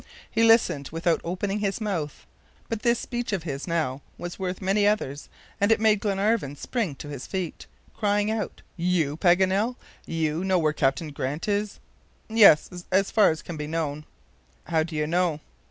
[0.31, 2.25] He listened without opening his mouth.
[2.69, 5.29] But this speech of his now was worth many others,
[5.61, 9.75] and it made Glenarvan spring to his feet, crying out: "You, Paganel!
[10.07, 11.79] you know where Captain Grant is?"
[12.29, 14.05] "Yes, as far as can be known."
[14.65, 15.39] "How do you know?"